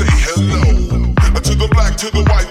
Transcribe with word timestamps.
say 0.00 0.06
hello 0.32 1.12
to 1.40 1.54
the 1.54 1.68
black, 1.68 1.96
to 1.96 2.10
the 2.10 2.22
white. 2.24 2.49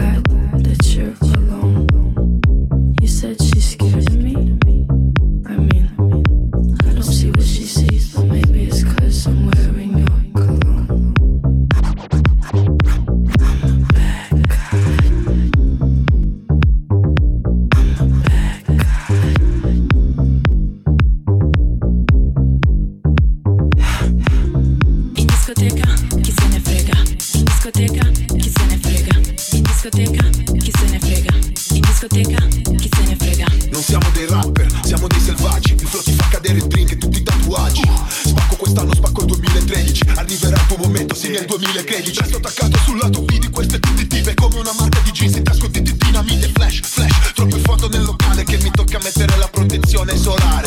work. 0.00 0.35
discoteca, 32.16 32.46
chi 32.76 32.88
se 32.94 33.02
ne 33.02 33.16
frega. 33.16 33.46
Non 33.70 33.82
siamo 33.82 34.08
dei 34.12 34.26
rapper, 34.26 34.66
siamo 34.84 35.06
dei 35.06 35.20
selvaggi. 35.20 35.74
Il 35.74 35.86
flow 35.86 36.02
ti 36.02 36.12
fa 36.12 36.28
cadere 36.28 36.58
il 36.58 36.66
drink 36.66 36.92
e 36.92 36.98
tutti 36.98 37.18
i 37.18 37.22
tatuaggi. 37.22 37.82
Spacco 38.24 38.56
quest'anno, 38.56 38.94
spacco 38.94 39.20
il 39.20 39.26
2013 39.26 40.02
Arriverà 40.16 40.56
il 40.56 40.66
tuo 40.66 40.76
momento, 40.78 41.14
sì 41.14 41.28
nel 41.28 41.44
2013 41.44 42.20
Resto 42.20 42.36
attaccato 42.38 42.78
sul 42.84 42.98
lato 42.98 43.22
B 43.22 43.38
di 43.38 43.48
queste 43.50 43.76
additive 43.76 44.34
Come 44.34 44.58
una 44.58 44.72
marca 44.78 45.00
di 45.00 45.10
jeans. 45.10 45.36
In 45.36 45.44
tasco 45.44 45.68
di 45.68 45.80
mille 45.80 46.50
Flash, 46.52 46.80
flash, 46.82 47.32
troppo 47.34 47.56
in 47.56 47.62
fondo 47.62 47.88
nel 47.88 48.04
locale 48.04 48.44
Che 48.44 48.58
mi 48.58 48.70
tocca 48.70 48.98
mettere 49.02 49.36
la 49.36 49.48
protezione 49.48 50.16
solare. 50.16 50.65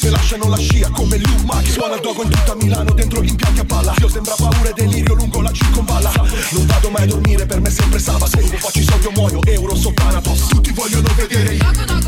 che 0.00 0.08
lasciano 0.08 0.48
la 0.48 0.56
scia 0.56 0.88
come 0.90 1.18
l'Uma 1.18 1.60
Che 1.60 1.72
suona 1.72 1.94
il 1.96 2.00
dogo 2.00 2.22
in 2.22 2.30
tutta 2.30 2.54
Milano 2.54 2.92
dentro 2.92 3.22
gli 3.22 3.28
impianti 3.28 3.60
a 3.60 3.64
palla. 3.64 3.94
Io 4.00 4.08
sembra 4.08 4.34
paura 4.34 4.70
e 4.70 4.72
delirio 4.72 5.14
lungo 5.14 5.42
la 5.42 5.52
circonvalla. 5.52 6.10
Non 6.50 6.66
vado 6.66 6.90
mai 6.90 7.02
a 7.02 7.06
dormire 7.06 7.44
per 7.44 7.60
me 7.60 7.68
è 7.68 7.72
sempre 7.72 7.98
sabato 7.98 8.38
Faccio 8.38 8.78
i 8.78 8.84
soldi 8.84 9.06
o 9.06 9.10
muoio, 9.10 9.40
euro 9.44 9.76
sottanatos 9.76 10.46
Tutti 10.48 10.72
vogliono 10.72 11.08
vedere. 11.14 11.99